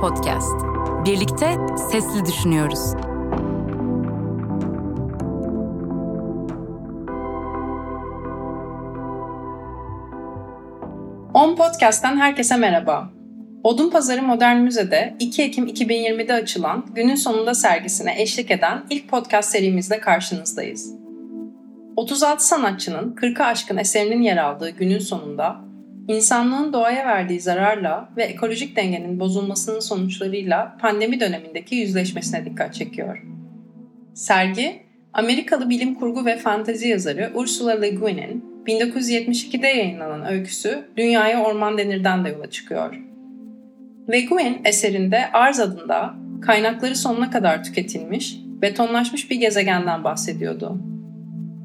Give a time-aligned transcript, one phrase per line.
[0.00, 0.54] Podcast.
[1.04, 1.56] Birlikte
[1.90, 2.94] sesli düşünüyoruz.
[11.34, 13.10] On Podcast'ten herkese merhaba.
[13.64, 19.50] Odun Pazarı Modern Müze'de 2 Ekim 2020'de açılan Günün Sonunda sergisine eşlik eden ilk podcast
[19.50, 20.94] serimizde karşınızdayız.
[21.96, 25.65] 36 sanatçının 40'a aşkın eserinin yer aldığı günün sonunda
[26.08, 33.22] insanlığın doğaya verdiği zararla ve ekolojik dengenin bozulmasının sonuçlarıyla pandemi dönemindeki yüzleşmesine dikkat çekiyor.
[34.14, 34.82] Sergi,
[35.12, 42.24] Amerikalı bilim kurgu ve fantezi yazarı Ursula Le Guin'in 1972'de yayınlanan öyküsü Dünyaya Orman Denir'den
[42.24, 42.94] de yola çıkıyor.
[44.10, 50.78] Le Guin eserinde Arz adında kaynakları sonuna kadar tüketilmiş, betonlaşmış bir gezegenden bahsediyordu.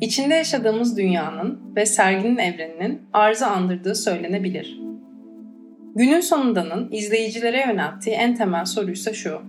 [0.02, 4.80] İçinde yaşadığımız dünyanın ve serginin evreninin arzı andırdığı söylenebilir.
[5.95, 9.42] Günün sonundanın izleyicilere yönelttiği en temel soruysa şu.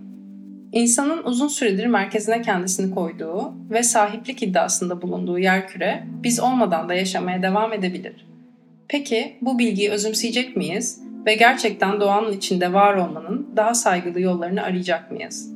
[0.71, 7.41] İnsanın uzun süredir merkezine kendisini koyduğu ve sahiplik iddiasında bulunduğu yerküre biz olmadan da yaşamaya
[7.43, 8.27] devam edebilir.
[8.87, 15.11] Peki bu bilgiyi özümseyecek miyiz ve gerçekten doğanın içinde var olmanın daha saygılı yollarını arayacak
[15.11, 15.52] mıyız?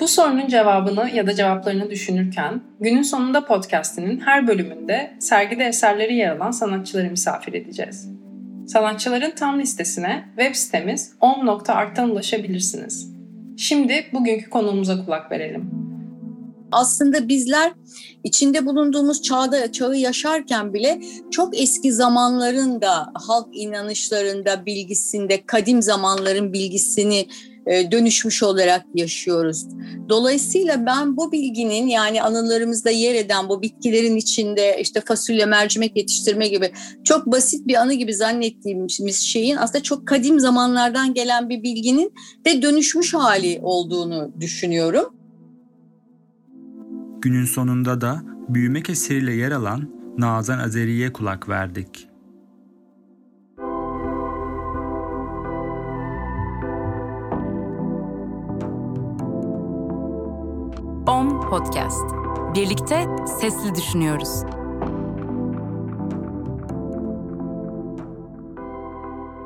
[0.00, 6.36] Bu sorunun cevabını ya da cevaplarını düşünürken günün sonunda podcast'inin her bölümünde sergide eserleri yer
[6.36, 8.08] alan sanatçıları misafir edeceğiz.
[8.66, 13.12] Sanatçıların tam listesine web sitemiz om.art'tan ulaşabilirsiniz.
[13.56, 15.70] Şimdi bugünkü konuğumuza kulak verelim.
[16.76, 17.72] Aslında bizler
[18.24, 26.52] içinde bulunduğumuz çağda çağı yaşarken bile çok eski zamanların da halk inanışlarında, bilgisinde, kadim zamanların
[26.52, 27.28] bilgisini
[27.66, 29.66] e, dönüşmüş olarak yaşıyoruz.
[30.08, 36.48] Dolayısıyla ben bu bilginin yani anılarımızda yer eden bu bitkilerin içinde işte fasulye, mercimek yetiştirme
[36.48, 36.72] gibi
[37.04, 42.12] çok basit bir anı gibi zannettiğimiz şeyin aslında çok kadim zamanlardan gelen bir bilginin
[42.44, 45.16] de dönüşmüş hali olduğunu düşünüyorum.
[47.22, 52.08] Günün sonunda da büyümek eseriyle yer alan Nazan Azeri'ye kulak verdik.
[61.06, 62.04] OM Podcast.
[62.54, 63.06] Birlikte
[63.40, 64.42] sesli düşünüyoruz.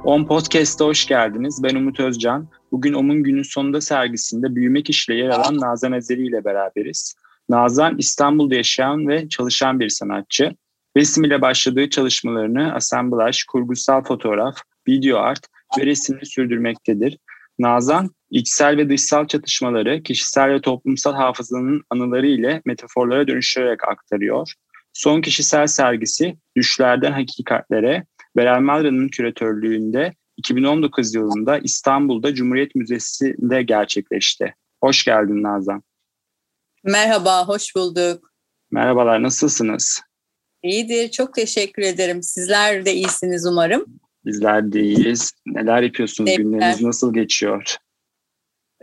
[0.04, 1.62] On Podcast'a hoş geldiniz.
[1.62, 2.48] Ben Umut Özcan.
[2.72, 7.14] Bugün OM'un günün sonunda sergisinde büyümek işle yer alan Nazan Azeri ile beraberiz.
[7.50, 10.54] Nazan İstanbul'da yaşayan ve çalışan bir sanatçı.
[10.96, 15.46] Resim ile başladığı çalışmalarını asamblaj, kurgusal fotoğraf, video art
[15.78, 17.18] ve resimle sürdürmektedir.
[17.58, 24.52] Nazan, içsel ve dışsal çatışmaları kişisel ve toplumsal hafızanın anıları ile metaforlara dönüştürerek aktarıyor.
[24.92, 28.04] Son kişisel sergisi Düşlerden Hakikatlere,
[28.36, 34.54] Berel Madra'nın küratörlüğünde 2019 yılında İstanbul'da Cumhuriyet Müzesi'nde gerçekleşti.
[34.82, 35.82] Hoş geldin Nazan.
[36.84, 38.32] Merhaba, hoş bulduk.
[38.70, 40.00] Merhabalar, nasılsınız?
[40.62, 42.22] İyidir, çok teşekkür ederim.
[42.22, 43.86] Sizler de iyisiniz umarım.
[44.24, 45.32] Bizler de iyiyiz.
[45.46, 46.30] Neler yapıyorsunuz?
[46.30, 46.50] Tebrikler.
[46.50, 47.76] Günleriniz nasıl geçiyor?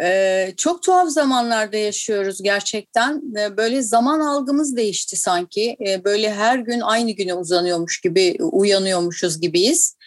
[0.01, 3.21] Ee, çok tuhaf zamanlarda yaşıyoruz gerçekten.
[3.39, 5.77] Ee, böyle zaman algımız değişti sanki.
[5.87, 9.97] Ee, böyle her gün aynı güne uzanıyormuş gibi, uyanıyormuşuz gibiyiz.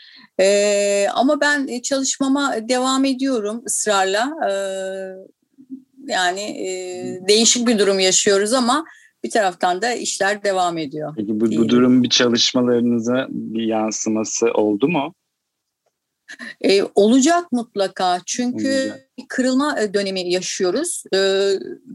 [0.40, 4.30] Ee, ama ben çalışmama devam ediyorum ısrarla.
[4.50, 5.39] Ee,
[6.06, 6.68] yani e,
[7.28, 8.84] değişik bir durum yaşıyoruz ama
[9.24, 11.14] bir taraftan da işler devam ediyor.
[11.16, 15.14] Peki bu, bu durum bir çalışmalarınıza bir yansıması oldu mu?
[16.60, 19.08] E, olacak mutlaka çünkü olacak.
[19.18, 21.18] bir kırılma e, dönemi yaşıyoruz e,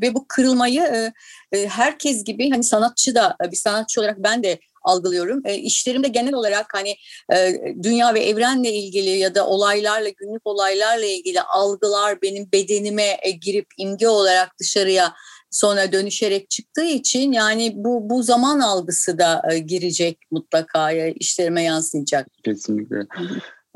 [0.01, 1.13] ve bu kırılmayı e,
[1.51, 5.41] e, herkes gibi hani sanatçı da bir sanatçı olarak ben de algılıyorum.
[5.45, 6.95] E, işlerimde genel olarak hani
[7.33, 7.53] e,
[7.83, 13.67] dünya ve evrenle ilgili ya da olaylarla, günlük olaylarla ilgili algılar benim bedenime e, girip
[13.77, 15.13] imge olarak dışarıya
[15.51, 22.27] sonra dönüşerek çıktığı için yani bu bu zaman algısı da e, girecek mutlaka işlerime yansıyacak.
[22.43, 22.97] Kesinlikle.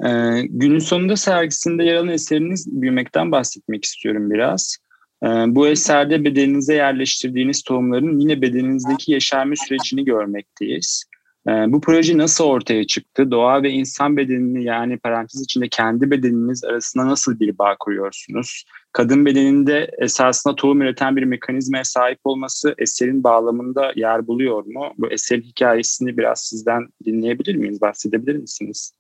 [0.06, 4.78] Ee, günün sonunda sergisinde yer alan eseriniz büyümekten bahsetmek istiyorum biraz.
[5.24, 11.04] Ee, bu eserde bedeninize yerleştirdiğiniz tohumların yine bedeninizdeki yeşerme sürecini görmekteyiz.
[11.48, 13.32] Ee, bu proje nasıl ortaya çıktı?
[13.32, 18.64] Doğa ve insan bedenini yani parantez içinde kendi bedeniniz arasında nasıl bir bağ kuruyorsunuz?
[18.92, 24.94] Kadın bedeninde esasında tohum üreten bir mekanizmaya sahip olması eserin bağlamında yer buluyor mu?
[24.98, 27.82] Bu eserin hikayesini biraz sizden dinleyebilir miyiz?
[27.82, 28.94] Bahsedebilir misiniz?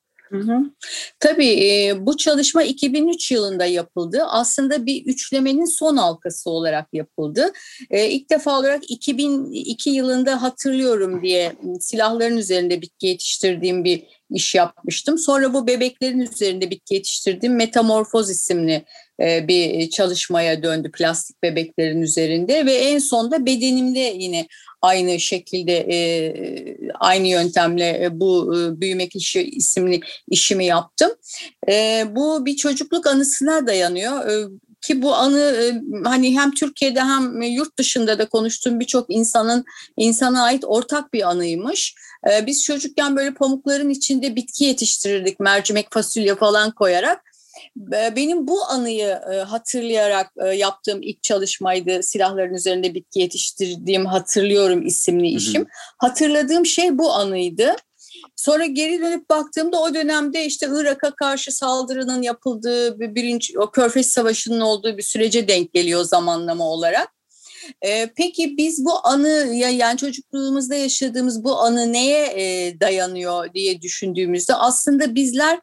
[1.20, 4.24] Tabii bu çalışma 2003 yılında yapıldı.
[4.28, 7.52] Aslında bir üçlemenin son halkası olarak yapıldı.
[7.90, 15.18] E, ilk defa olarak 2002 yılında hatırlıyorum diye silahların üzerinde bitki yetiştirdiğim bir iş yapmıştım.
[15.18, 18.86] Sonra bu bebeklerin üzerinde bitki yetiştirdiğim Metamorfoz isimli
[19.20, 24.48] bir çalışmaya döndü plastik bebeklerin üzerinde ve en sonda bedenimde yine
[24.82, 25.98] aynı şekilde e,
[27.00, 30.00] aynı yöntemle e, bu e, büyümek işi isimli
[30.30, 31.12] işimi yaptım.
[31.70, 34.30] E, bu bir çocukluk anısına dayanıyor.
[34.30, 34.50] E,
[34.82, 39.66] ki bu anı e, hani hem Türkiye'de hem yurt dışında da konuştuğum birçok insanın
[39.98, 41.96] insana ait ortak bir anıymış.
[42.32, 47.29] E, biz çocukken böyle pamukların içinde bitki yetiştirirdik mercimek fasulye falan koyarak.
[48.16, 52.04] Benim bu anıyı e, hatırlayarak e, yaptığım ilk çalışmaydı.
[52.04, 55.62] Silahların üzerinde bitki yetiştirdiğim Hatırlıyorum isimli işim.
[55.62, 55.70] Hı hı.
[55.98, 57.76] Hatırladığım şey bu anıydı.
[58.36, 64.10] Sonra geri dönüp baktığımda o dönemde işte Irak'a karşı saldırının yapıldığı bir birinci o Körfez
[64.10, 67.19] Savaşı'nın olduğu bir sürece denk geliyor zamanlama olarak.
[67.86, 74.54] Ee, peki biz bu anı yani çocukluğumuzda yaşadığımız bu anı neye e, dayanıyor diye düşündüğümüzde
[74.54, 75.60] aslında bizler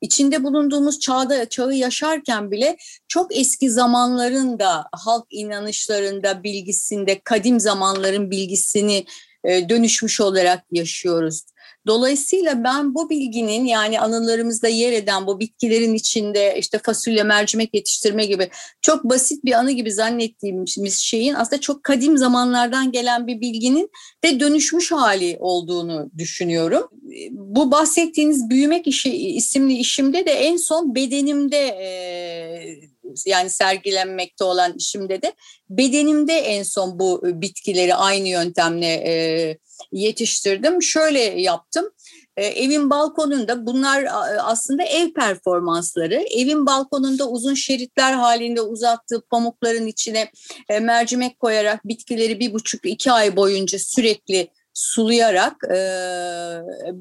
[0.00, 2.76] içinde bulunduğumuz çağda çağı yaşarken bile
[3.08, 9.04] çok eski zamanların da halk inanışlarında, bilgisinde, kadim zamanların bilgisini
[9.44, 11.42] e, dönüşmüş olarak yaşıyoruz.
[11.86, 18.26] Dolayısıyla ben bu bilginin yani anılarımızda yer eden bu bitkilerin içinde işte fasulye, mercimek yetiştirme
[18.26, 18.50] gibi
[18.82, 23.90] çok basit bir anı gibi zannettiğimiz şeyin aslında çok kadim zamanlardan gelen bir bilginin
[24.24, 26.88] de dönüşmüş hali olduğunu düşünüyorum.
[27.30, 32.90] Bu bahsettiğiniz büyümek işi isimli işimde de en son bedenimde e,
[33.26, 35.32] yani sergilenmekte olan işimde de
[35.70, 39.58] bedenimde en son bu bitkileri aynı yöntemle e,
[39.92, 40.82] yetiştirdim.
[40.82, 41.90] Şöyle yaptım.
[42.36, 44.06] E, evin balkonunda bunlar
[44.38, 46.14] aslında ev performansları.
[46.14, 50.30] Evin balkonunda uzun şeritler halinde uzattığı pamukların içine
[50.68, 55.78] e, mercimek koyarak bitkileri bir buçuk iki ay boyunca sürekli sulayarak e,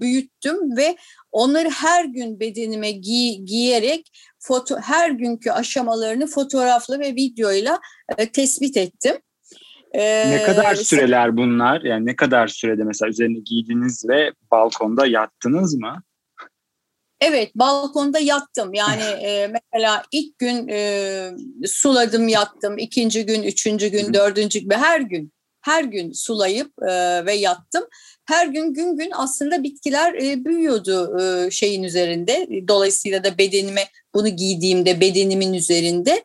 [0.02, 0.98] büyüttüm ve
[1.32, 7.80] onları her gün bedenime giy, giyerek foto, her günkü aşamalarını fotoğrafla ve videoyla
[8.18, 9.16] e, tespit ettim.
[9.94, 11.82] Ee, ne kadar süreler bunlar?
[11.82, 16.04] Yani ne kadar sürede mesela üzerine giydiniz ve balkonda yattınız mı?
[17.22, 18.74] Evet, balkonda yattım.
[18.74, 21.32] Yani e, mesela ilk gün e,
[21.66, 22.78] suladım, yattım.
[22.78, 27.84] ikinci gün, üçüncü gün, dördüncü gün, her gün, her gün sulayıp e, ve yattım.
[28.26, 32.48] Her gün gün gün aslında bitkiler e, büyüyordu e, şeyin üzerinde.
[32.68, 36.24] Dolayısıyla da bedenime bunu giydiğimde bedenimin üzerinde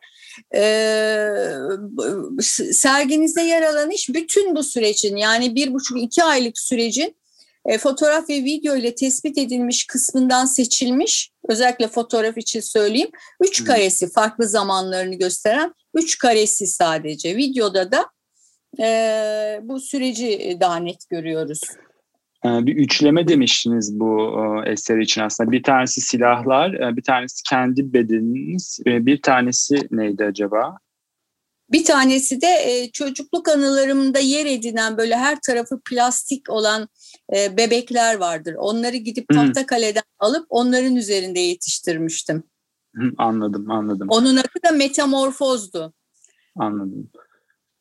[0.55, 0.61] e,
[2.71, 7.15] serginizde yer alan iş bütün bu sürecin yani bir buçuk iki aylık sürecin
[7.65, 13.11] e, fotoğraf ve video ile tespit edilmiş kısmından seçilmiş özellikle fotoğraf için söyleyeyim
[13.41, 18.05] üç karesi farklı zamanlarını gösteren üç karesi sadece videoda da
[18.79, 21.61] e, bu süreci daha net görüyoruz.
[22.43, 25.51] Bir üçleme demiştiniz bu eser için aslında.
[25.51, 30.77] Bir tanesi silahlar, bir tanesi kendi bedeniniz, bir tanesi neydi acaba?
[31.71, 32.47] Bir tanesi de
[32.93, 36.87] çocukluk anılarımda yer edinen böyle her tarafı plastik olan
[37.31, 38.55] bebekler vardır.
[38.57, 42.43] Onları gidip Tahtakale'den alıp onların üzerinde yetiştirmiştim.
[43.17, 44.07] Anladım, anladım.
[44.11, 45.93] Onun adı da metamorfozdu.
[46.55, 47.09] Anladım.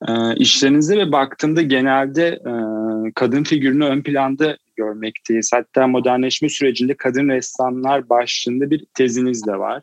[0.09, 2.53] E, işlerinizde ve baktığımda genelde e,
[3.15, 5.51] kadın figürünü ön planda görmekteyiz.
[5.53, 9.83] Hatta modernleşme sürecinde kadın ressamlar başlığında bir teziniz de var.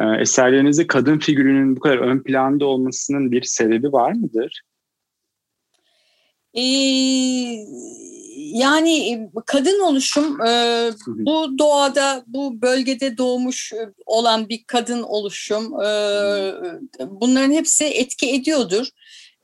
[0.00, 4.62] E, eserlerinizde kadın figürünün bu kadar ön planda olmasının bir sebebi var mıdır?
[6.54, 6.60] Ee,
[8.54, 13.72] yani kadın oluşum e, bu doğada bu bölgede doğmuş
[14.06, 15.88] olan bir kadın oluşum e,
[17.06, 18.86] bunların hepsi etki ediyordur.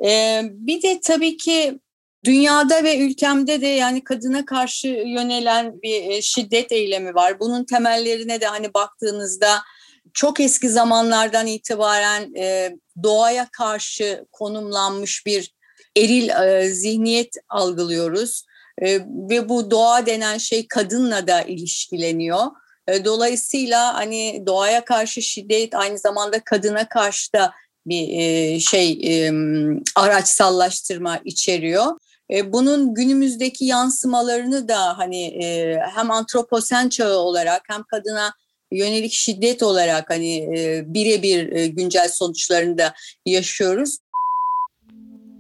[0.04, 1.78] Ee, bir de tabii ki
[2.24, 7.40] dünyada ve ülkemde de yani kadına karşı yönelen bir e, şiddet eylemi var.
[7.40, 9.62] Bunun temellerine de hani baktığınızda
[10.14, 15.54] çok eski zamanlardan itibaren e, doğaya karşı konumlanmış bir
[15.96, 18.44] eril e, zihniyet algılıyoruz.
[18.82, 22.46] E, ve bu doğa denen şey kadınla da ilişkileniyor.
[22.88, 27.52] E, dolayısıyla hani doğaya karşı şiddet aynı zamanda kadına karşı da
[27.86, 29.32] bir e, şey e,
[29.96, 31.86] araçsallaştırma içeriyor.
[32.32, 38.32] E, bunun günümüzdeki yansımalarını da hani e, hem antroposen çağı olarak hem kadına
[38.72, 40.48] yönelik şiddet olarak hani
[40.86, 42.94] birebir güncel sonuçlarını da
[43.26, 43.98] yaşıyoruz.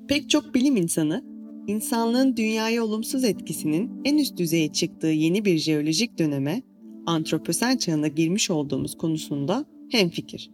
[0.08, 1.24] Pek çok bilim insanı
[1.66, 6.62] insanlığın dünyaya olumsuz etkisinin en üst düzeye çıktığı yeni bir jeolojik döneme
[7.06, 10.50] antroposen çağına girmiş olduğumuz konusunda hemfikir.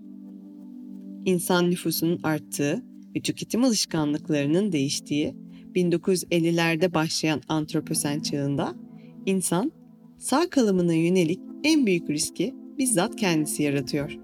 [1.27, 2.85] İnsan nüfusunun arttığı
[3.17, 5.35] ve tüketim alışkanlıklarının değiştiği
[5.75, 8.75] 1950'lerde başlayan antroposen çağında
[9.27, 9.73] insan
[10.19, 14.19] sağ kalımına yönelik en büyük riski bizzat kendisi yaratıyor.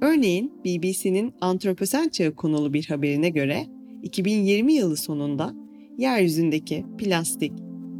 [0.00, 3.66] Örneğin BBC'nin antroposen çağı konulu bir haberine göre
[4.02, 5.54] 2020 yılı sonunda
[5.98, 7.52] yeryüzündeki plastik,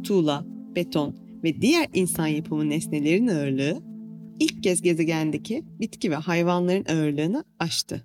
[0.03, 3.94] tuğla, beton ve diğer insan yapımı nesnelerin ağırlığı
[4.39, 8.01] ilk kez gezegendeki bitki ve hayvanların ağırlığını aştı.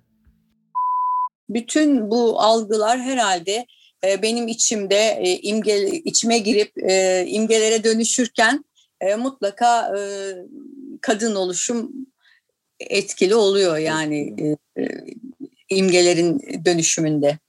[1.49, 3.65] Bütün bu algılar herhalde
[4.05, 8.65] e, benim içimde e, imge, içime girip e, imgelere dönüşürken
[9.17, 9.95] mutlaka
[11.01, 11.91] kadın oluşum
[12.79, 14.35] etkili oluyor yani
[15.69, 17.39] imgelerin dönüşümünde.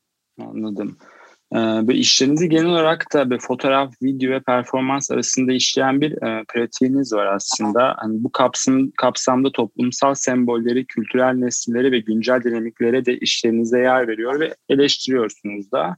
[0.41, 0.99] Anladım.
[1.55, 7.13] Ve işlerinizi genel olarak da bir fotoğraf, video ve performans arasında işleyen bir e, pratiğiniz
[7.13, 7.95] var aslında.
[7.99, 14.41] Hani bu kapsam, kapsamda toplumsal sembolleri, kültürel nesneleri ve güncel dinamiklere de işlerinize yer veriyor
[14.41, 15.97] ve eleştiriyorsunuz da.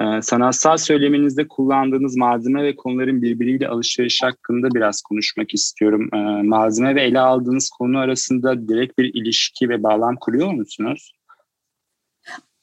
[0.00, 6.08] E, sanatsal söyleminizde kullandığınuz malzeme ve konuların birbiriyle alışveriş hakkında biraz konuşmak istiyorum.
[6.14, 11.12] E, malzeme ve ele aldığınız konu arasında direkt bir ilişki ve bağlam kuruyor musunuz?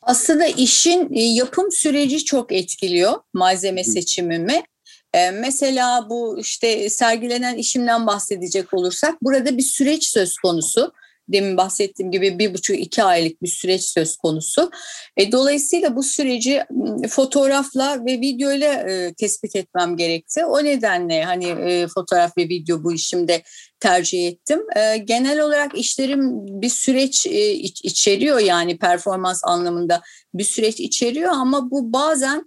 [0.10, 4.64] Aslında işin e, yapım süreci çok etkiliyor malzeme seçimimi.
[5.14, 10.92] Ee, mesela bu işte sergilenen işimden bahsedecek olursak burada bir süreç söz konusu
[11.34, 14.72] demin bahsettiğim gibi bir buçuk iki aylık bir süreç söz konusu.
[15.18, 16.64] E, dolayısıyla bu süreci
[17.10, 20.46] fotoğrafla ve videoyla e, tespit etmem gerekti.
[20.46, 23.44] O nedenle hani e, fotoğraf ve video bu işimde
[23.80, 24.60] tercih ettim.
[24.76, 26.22] E, genel olarak işlerim
[26.62, 30.02] bir süreç e, iç, içeriyor yani performans anlamında
[30.34, 32.46] bir süreç içeriyor ama bu bazen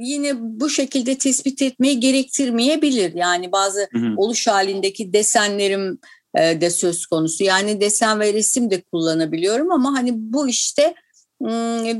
[0.00, 3.14] yine bu şekilde tespit etmeyi gerektirmeyebilir.
[3.14, 4.14] Yani bazı hı hı.
[4.16, 5.98] oluş halindeki desenlerim
[6.34, 7.44] de söz konusu.
[7.44, 10.94] Yani desen ve resim de kullanabiliyorum ama hani bu işte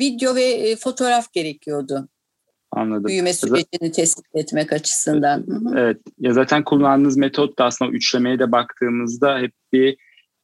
[0.00, 2.08] video ve e, fotoğraf gerekiyordu.
[2.72, 3.04] Anladım.
[3.04, 5.46] Büyüme sürecini tespit etmek açısından.
[5.76, 5.96] Evet.
[6.18, 9.96] Ya zaten kullandığınız metot da aslında üçlemeye de baktığımızda hep bir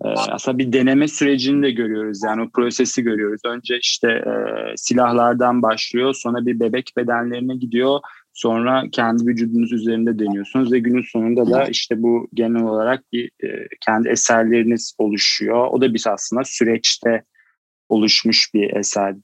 [0.05, 2.21] e, aslında bir deneme sürecini de görüyoruz.
[2.25, 3.41] Yani o prosesi görüyoruz.
[3.45, 4.33] Önce işte e,
[4.77, 8.01] silahlardan başlıyor, sonra bir bebek bedenlerine gidiyor.
[8.39, 13.69] Sonra kendi vücudunuz üzerinde deniyorsunuz ve günün sonunda da işte bu genel olarak bir e,
[13.81, 15.67] kendi eserleriniz oluşuyor.
[15.71, 17.25] O da bir aslında süreçte
[17.89, 19.15] oluşmuş bir eser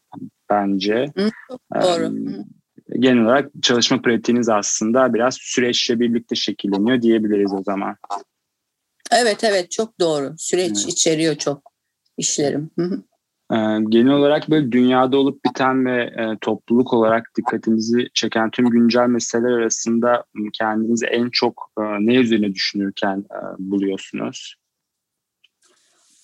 [0.51, 1.13] bence.
[1.75, 2.17] doğru.
[2.95, 7.97] Ee, genel olarak çalışma pratiğiniz aslında biraz süreçle birlikte şekilleniyor diyebiliriz o zaman.
[9.13, 10.35] Evet evet çok doğru.
[10.39, 10.93] Süreç evet.
[10.93, 11.73] içeriyor çok
[12.19, 12.71] işlerim.
[13.53, 13.57] Ee,
[13.89, 19.53] genel olarak böyle dünyada olup biten ve e, topluluk olarak dikkatinizi çeken tüm güncel meseleler
[19.53, 24.57] arasında kendinizi en çok e, ne üzerine düşünürken e, buluyorsunuz?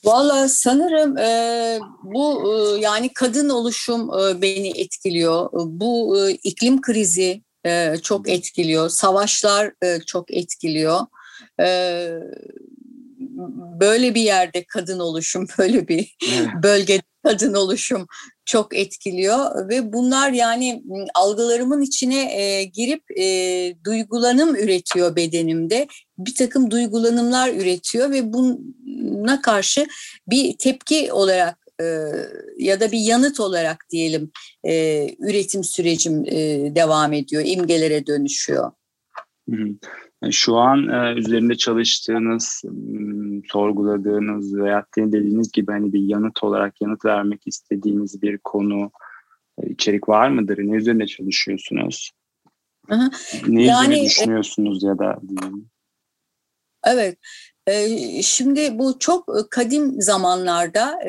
[0.04, 5.50] Valla sanırım e, bu e, yani kadın oluşum e, beni etkiliyor.
[5.52, 8.88] Bu e, iklim krizi e, çok etkiliyor.
[8.88, 11.00] Savaşlar e, çok etkiliyor.
[11.60, 11.66] E,
[13.80, 16.16] böyle bir yerde kadın oluşum, böyle bir
[16.62, 18.06] bölgede kadın oluşum
[18.46, 20.82] çok etkiliyor ve bunlar yani
[21.14, 25.86] algılarımın içine e, girip e, duygulanım üretiyor bedenimde.
[26.18, 29.86] Bir takım duygulanımlar üretiyor ve buna karşı
[30.26, 31.84] bir tepki olarak e,
[32.58, 34.30] ya da bir yanıt olarak diyelim
[34.64, 36.36] e, üretim sürecim e,
[36.74, 38.72] devam ediyor, imgelere dönüşüyor.
[39.50, 39.66] Hı hı.
[40.30, 42.62] Şu an e, üzerinde çalıştığınız,
[43.48, 48.90] sorguladığınız veya dediğiniz gibi hani bir yanıt olarak yanıt vermek istediğiniz bir konu,
[49.62, 50.58] e, içerik var mıdır?
[50.58, 52.10] Ne üzerinde çalışıyorsunuz?
[52.86, 53.10] Hı
[53.48, 55.20] Ne yani, üzerine düşünüyorsunuz ya da?
[56.84, 57.18] Evet.
[58.22, 61.00] Şimdi bu çok kadim zamanlarda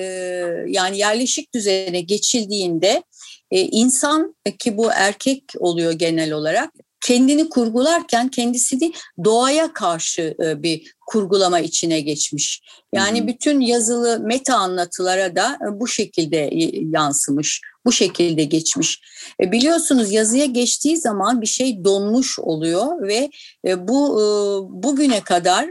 [0.68, 3.04] yani yerleşik düzene geçildiğinde
[3.52, 8.94] insan ki bu erkek oluyor genel olarak kendini kurgularken kendisini
[9.24, 12.62] doğaya karşı e, bir kurgulama içine geçmiş.
[12.94, 16.50] Yani bütün yazılı meta anlatılara da e, bu şekilde
[16.98, 19.02] yansımış, bu şekilde geçmiş.
[19.42, 23.30] E, biliyorsunuz yazıya geçtiği zaman bir şey donmuş oluyor ve
[23.78, 24.18] bu
[24.72, 25.70] bugüne kadar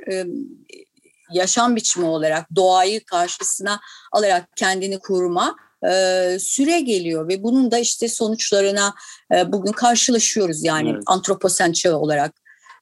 [1.32, 3.80] yaşam biçimi olarak doğayı karşısına
[4.12, 5.56] alarak kendini kurma
[5.88, 8.94] e, süre geliyor ve bunun da işte sonuçlarına
[9.34, 11.02] e, bugün karşılaşıyoruz yani evet.
[11.06, 12.40] antroposen çağı olarak.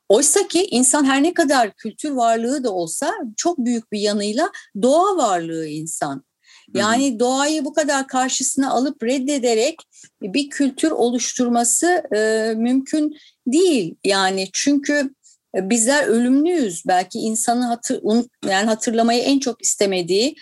[0.08, 4.50] Oysa ki insan her ne kadar kültür varlığı da olsa çok büyük bir yanıyla
[4.82, 6.24] doğa varlığı insan.
[6.74, 7.18] Yani Hı-hı.
[7.18, 9.76] doğayı bu kadar karşısına alıp reddederek
[10.22, 13.94] bir kültür oluşturması e, mümkün değil.
[14.04, 15.14] Yani çünkü
[15.54, 16.82] bizler ölümlüyüz.
[16.86, 18.00] Belki insanı hatır,
[18.48, 20.36] yani hatırlamayı en çok istemediği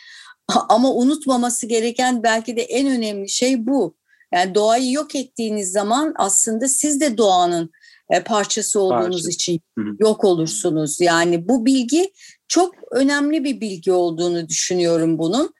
[0.68, 3.96] ama unutmaması gereken belki de en önemli şey bu.
[4.34, 7.70] Yani doğayı yok ettiğiniz zaman aslında siz de doğanın
[8.10, 9.30] e, parçası olduğunuz Parçası.
[9.30, 9.60] için
[10.00, 11.00] yok olursunuz.
[11.00, 12.12] Yani bu bilgi
[12.48, 15.54] çok önemli bir bilgi olduğunu düşünüyorum bunun.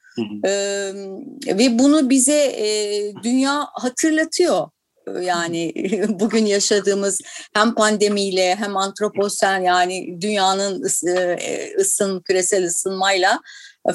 [0.45, 0.93] Ee,
[1.47, 2.66] ve bunu bize e,
[3.23, 4.69] dünya hatırlatıyor.
[5.23, 5.73] Yani
[6.09, 7.21] bugün yaşadığımız
[7.55, 11.37] hem pandemiyle hem antroposen yani dünyanın ısı,
[11.81, 13.40] ısın küresel ısınmayla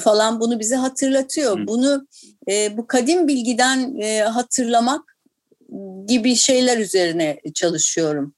[0.00, 1.58] falan bunu bize hatırlatıyor.
[1.58, 1.66] Hı.
[1.66, 2.06] Bunu
[2.50, 5.16] e, bu kadim bilgiden e, hatırlamak
[6.06, 8.34] gibi şeyler üzerine çalışıyorum.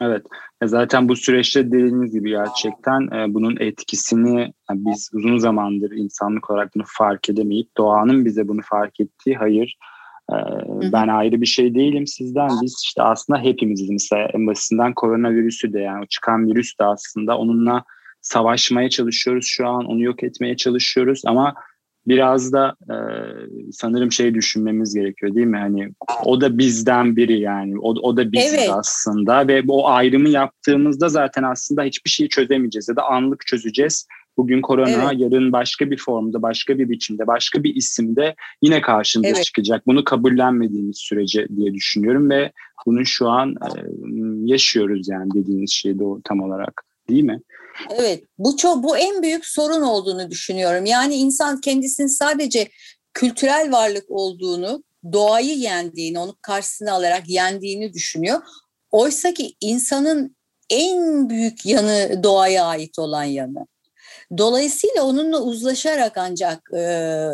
[0.00, 0.22] Evet.
[0.64, 6.74] Zaten bu süreçte dediğiniz gibi gerçekten e, bunun etkisini yani biz uzun zamandır insanlık olarak
[6.74, 9.78] bunu fark edemeyip doğanın bize bunu fark ettiği hayır
[10.32, 10.36] e,
[10.92, 15.80] ben ayrı bir şey değilim sizden biz işte aslında hepimiziz mesela en basitinden koronavirüsü de
[15.80, 17.84] yani çıkan virüs de aslında onunla
[18.22, 21.54] savaşmaya çalışıyoruz şu an onu yok etmeye çalışıyoruz ama
[22.06, 22.96] biraz da e,
[23.72, 25.58] sanırım şey düşünmemiz gerekiyor değil mi?
[25.58, 25.88] Hani
[26.24, 27.78] o da bizden biri yani.
[27.78, 28.70] O, o da biziz evet.
[28.72, 34.06] aslında ve bu ayrımı yaptığımızda zaten aslında hiçbir şeyi çözemeyeceğiz ya da anlık çözeceğiz.
[34.36, 35.20] Bugün korona, evet.
[35.20, 39.44] yarın başka bir formda, başka bir biçimde, başka bir isimde yine karşımıza evet.
[39.44, 39.86] çıkacak.
[39.86, 42.52] Bunu kabullenmediğimiz sürece diye düşünüyorum ve
[42.86, 43.68] bunu şu an e,
[44.44, 47.40] yaşıyoruz yani dediğiniz şey de tam olarak değil mi?
[47.90, 50.86] Evet, bu çok bu en büyük sorun olduğunu düşünüyorum.
[50.86, 52.68] Yani insan kendisinin sadece
[53.14, 58.42] kültürel varlık olduğunu, doğayı yendiğini, onu karşısına alarak yendiğini düşünüyor.
[58.90, 60.36] Oysa ki insanın
[60.70, 63.66] en büyük yanı doğaya ait olan yanı.
[64.38, 67.28] Dolayısıyla onunla uzlaşarak ancak e,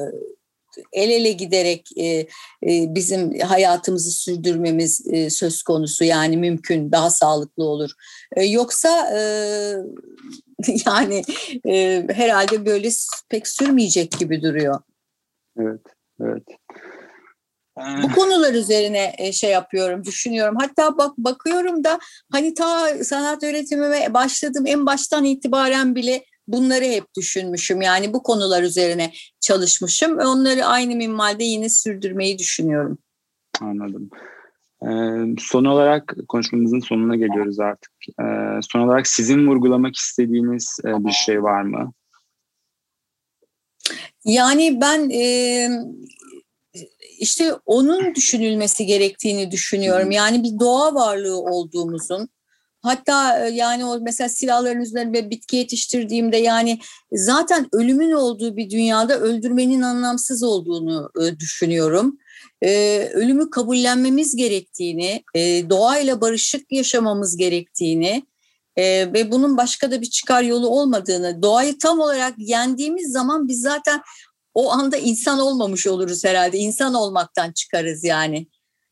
[0.92, 2.26] el ele giderek e, e,
[2.62, 7.90] bizim hayatımızı sürdürmemiz e, söz konusu yani mümkün daha sağlıklı olur.
[8.36, 9.20] E, yoksa e,
[10.86, 11.22] yani
[11.66, 12.88] e, herhalde böyle
[13.28, 14.80] pek sürmeyecek gibi duruyor.
[15.60, 15.80] Evet,
[16.20, 16.42] evet.
[18.02, 20.56] Bu konular üzerine e, şey yapıyorum, düşünüyorum.
[20.60, 21.98] Hatta bak bakıyorum da
[22.32, 27.82] hani ta sanat öğretimime başladığım en baştan itibaren bile bunları hep düşünmüşüm.
[27.82, 30.18] Yani bu konular üzerine çalışmışım.
[30.18, 32.98] Onları aynı minvalde yine sürdürmeyi düşünüyorum.
[33.60, 34.10] Anladım.
[34.82, 37.92] Ee, son olarak konuşmamızın sonuna geliyoruz artık.
[38.20, 41.92] Ee, son olarak sizin vurgulamak istediğiniz e, bir şey var mı?
[44.24, 45.68] Yani ben e,
[47.18, 50.10] işte onun düşünülmesi gerektiğini düşünüyorum.
[50.10, 52.28] Yani bir doğa varlığı olduğumuzun
[52.82, 56.78] Hatta e, yani o mesela silahların üzerine bitki yetiştirdiğimde yani
[57.12, 62.18] zaten ölümün olduğu bir dünyada öldürmenin anlamsız olduğunu e, düşünüyorum.
[62.62, 68.26] Ee, ölümü kabullenmemiz gerektiğini, e, doğayla barışık yaşamamız gerektiğini
[68.76, 73.60] e, ve bunun başka da bir çıkar yolu olmadığını, doğayı tam olarak yendiğimiz zaman biz
[73.60, 74.02] zaten
[74.54, 76.58] o anda insan olmamış oluruz herhalde.
[76.58, 78.46] İnsan olmaktan çıkarız yani.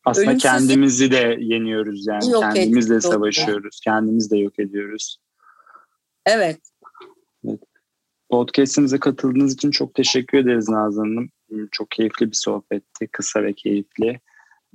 [0.06, 2.30] Aslında kendimizi de yeniyoruz yani.
[2.30, 3.80] Yok kendimizle savaşıyoruz.
[3.84, 5.18] Kendimiz de yok ediyoruz.
[6.26, 6.58] Evet.
[7.44, 7.60] evet.
[8.30, 11.28] Podcast'imize katıldığınız için çok teşekkür ederiz Nazan Hanım.
[11.72, 13.08] Çok keyifli bir sohbetti.
[13.12, 14.20] Kısa ve keyifli.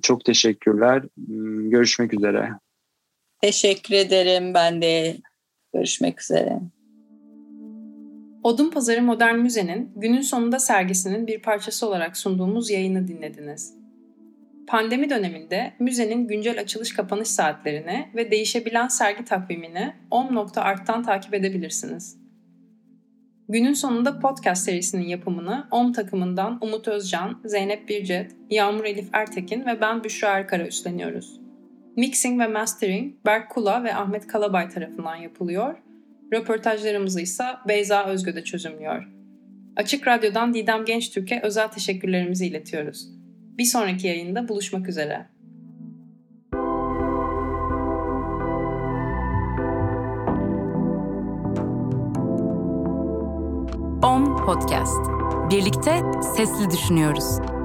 [0.02, 1.04] Çok teşekkürler.
[1.70, 2.50] Görüşmek üzere.
[3.42, 5.18] Teşekkür ederim ben de.
[5.74, 6.60] Görüşmek üzere.
[8.44, 13.81] Odun Pazarı Modern Müze'nin günün sonunda sergisinin bir parçası olarak sunduğumuz yayını dinlediniz.
[14.72, 22.18] Pandemi döneminde müzenin güncel açılış kapanış saatlerini ve değişebilen sergi takvimini om.art'tan takip edebilirsiniz.
[23.50, 29.82] Günün sonunda podcast serisinin yapımını OM takımından Umut Özcan, Zeynep Bircet, Yağmur Elif Ertekin ve
[29.82, 31.42] ben Büşra Erkara üstleniyoruz.
[31.98, 35.78] Mixing ve mastering Berk Kula ve Ahmet Kalabay tarafından yapılıyor.
[36.34, 39.08] Röportajlarımızı ise Beyza Özgö'de çözümlüyor.
[39.76, 43.21] Açık Radyo'dan Didem Gençtürk'e özel teşekkürlerimizi iletiyoruz.
[43.58, 45.28] Bir sonraki yayında buluşmak üzere.
[54.04, 55.10] On Podcast.
[55.52, 56.02] Birlikte
[56.38, 57.61] sesli düşünüyoruz.